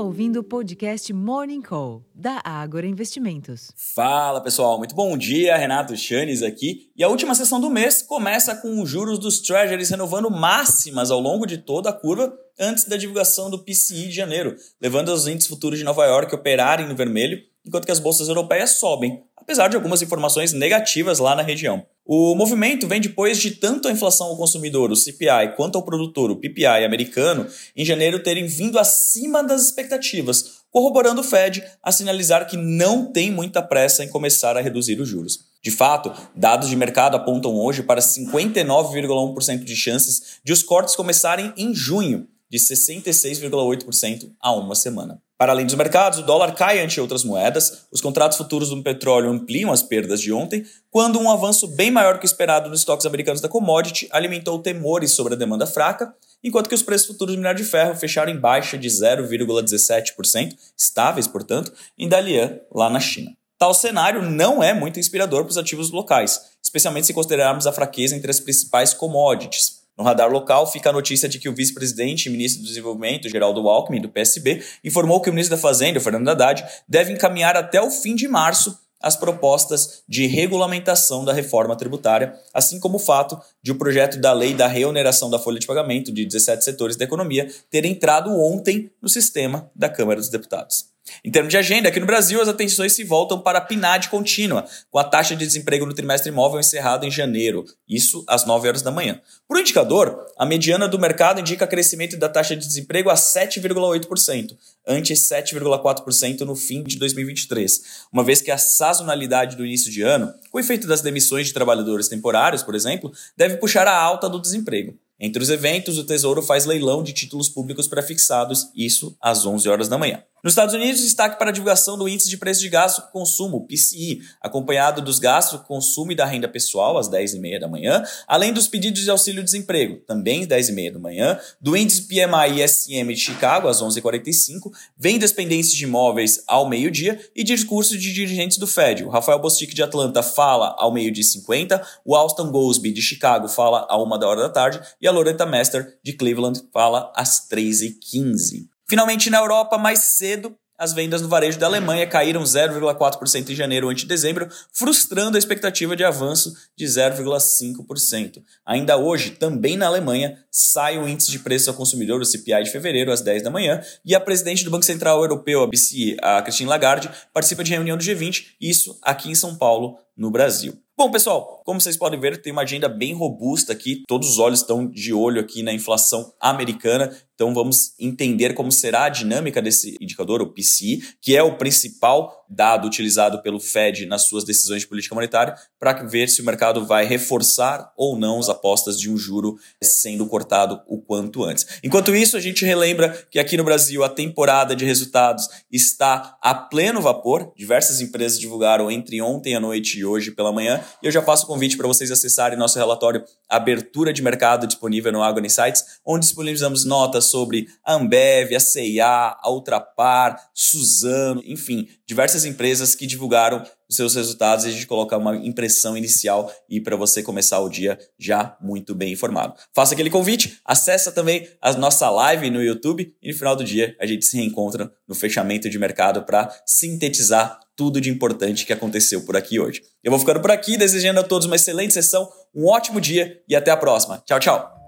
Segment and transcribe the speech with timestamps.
[0.00, 3.70] ouvindo o podcast Morning Call, da Ágora Investimentos.
[3.76, 5.56] Fala pessoal, muito bom dia.
[5.56, 6.90] Renato Chanes aqui.
[6.96, 11.20] E a última sessão do mês começa com os juros dos Treasuries renovando máximas ao
[11.20, 15.48] longo de toda a curva antes da divulgação do PCI de janeiro, levando os índices
[15.48, 19.68] futuros de Nova York a operarem no vermelho, enquanto que as bolsas europeias sobem, apesar
[19.68, 21.84] de algumas informações negativas lá na região.
[22.12, 26.28] O movimento vem depois de tanto a inflação ao consumidor, o CPI, quanto ao produtor,
[26.28, 27.46] o PPI americano,
[27.76, 33.30] em janeiro terem vindo acima das expectativas, corroborando o Fed a sinalizar que não tem
[33.30, 35.38] muita pressa em começar a reduzir os juros.
[35.62, 41.52] De fato, dados de mercado apontam hoje para 59,1% de chances de os cortes começarem
[41.56, 45.22] em junho, de 66,8% a uma semana.
[45.40, 49.30] Para além dos mercados, o dólar cai ante outras moedas, os contratos futuros do petróleo
[49.30, 53.06] ampliam as perdas de ontem, quando um avanço bem maior que o esperado nos estoques
[53.06, 56.14] americanos da commodity alimentou temores sobre a demanda fraca,
[56.44, 61.26] enquanto que os preços futuros do minério de ferro fecharam em baixa de 0,17%, estáveis,
[61.26, 63.30] portanto, em Dalian, lá na China.
[63.58, 68.14] Tal cenário não é muito inspirador para os ativos locais, especialmente se considerarmos a fraqueza
[68.14, 69.79] entre as principais commodities.
[70.00, 73.68] No radar local fica a notícia de que o vice-presidente e ministro do Desenvolvimento, Geraldo
[73.68, 77.90] Alckmin, do PSB, informou que o ministro da Fazenda, Fernando Haddad, deve encaminhar até o
[77.90, 83.72] fim de março as propostas de regulamentação da reforma tributária, assim como o fato de
[83.72, 87.46] o projeto da lei da reoneração da folha de pagamento de 17 setores da economia
[87.70, 90.86] ter entrado ontem no sistema da Câmara dos Deputados.
[91.24, 94.64] Em termos de agenda, aqui no Brasil as atenções se voltam para a PNAD contínua,
[94.90, 98.82] com a taxa de desemprego no trimestre imóvel encerrado em janeiro, isso às 9 horas
[98.82, 99.20] da manhã.
[99.46, 105.12] Por indicador, a mediana do mercado indica crescimento da taxa de desemprego a 7,8%, ante
[105.12, 110.58] 7,4% no fim de 2023, uma vez que a sazonalidade do início de ano, com
[110.58, 114.94] o efeito das demissões de trabalhadores temporários, por exemplo, deve puxar a alta do desemprego.
[115.22, 119.86] Entre os eventos, o Tesouro faz leilão de títulos públicos prefixados, isso às 11 horas
[119.86, 120.22] da manhã.
[120.42, 123.66] Nos Estados Unidos, destaque para a divulgação do Índice de Preço de Gasto com Consumo,
[123.66, 128.66] PCI, acompanhado dos gastos consumo e da renda pessoal, às 10h30 da manhã, além dos
[128.66, 133.82] pedidos de auxílio-desemprego, também às 10h30 da manhã, do Índice PMI ISM de Chicago, às
[133.82, 139.04] 11h45, vendas pendentes de imóveis ao meio-dia e discurso de dirigentes do Fed.
[139.04, 143.86] O Rafael Bostic de Atlanta fala ao meio-dia 50, o Alston Goldsby de Chicago fala
[143.88, 148.69] a 1 da hora da tarde e a Loretta Mester de Cleveland fala às 3h15.
[148.90, 153.88] Finalmente, na Europa, mais cedo, as vendas no varejo da Alemanha caíram 0,4% em janeiro
[153.88, 158.42] ante dezembro, frustrando a expectativa de avanço de 0,5%.
[158.66, 162.72] Ainda hoje, também na Alemanha, sai o índice de preço ao consumidor, o CPI de
[162.72, 166.42] fevereiro, às 10 da manhã, e a presidente do Banco Central Europeu, a BCE, a
[166.42, 170.78] Christine Lagarde, participa de reunião do G20, isso aqui em São Paulo, no Brasil.
[170.94, 174.02] Bom, pessoal, como vocês podem ver, tem uma agenda bem robusta aqui.
[174.06, 177.16] Todos os olhos estão de olho aqui na inflação americana.
[177.34, 182.44] Então vamos entender como será a dinâmica desse indicador, o PCI, que é o principal
[182.50, 186.84] dado utilizado pelo Fed nas suas decisões de política monetária, para ver se o mercado
[186.84, 191.66] vai reforçar ou não as apostas de um juro sendo cortado o quanto antes.
[191.82, 196.54] Enquanto isso, a gente relembra que aqui no Brasil a temporada de resultados está a
[196.54, 197.50] pleno vapor.
[197.56, 201.44] Diversas empresas divulgaram entre ontem à noite e hoje pela manhã, e eu já faço
[201.44, 206.26] o convite para vocês acessarem nosso relatório Abertura de Mercado disponível no Agro Insights, onde
[206.26, 213.64] disponibilizamos notas sobre a Ambev, a CIA, a Ultrapar, Suzano, enfim, diversas empresas que divulgaram
[213.90, 217.68] os seus resultados e a gente coloca uma impressão inicial e para você começar o
[217.68, 219.54] dia já muito bem informado.
[219.74, 223.96] Faça aquele convite, acessa também a nossa live no YouTube e no final do dia
[224.00, 229.22] a gente se reencontra no fechamento de mercado para sintetizar tudo de importante que aconteceu
[229.22, 229.82] por aqui hoje.
[230.04, 233.56] Eu vou ficando por aqui, desejando a todos uma excelente sessão, um ótimo dia e
[233.56, 234.22] até a próxima.
[234.26, 234.79] Tchau, tchau!